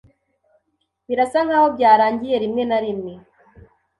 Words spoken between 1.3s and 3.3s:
nkaho byarangiye rimwe na rimwe.